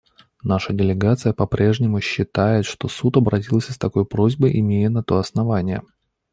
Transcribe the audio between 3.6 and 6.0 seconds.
с такой просьбой, имея на то основания.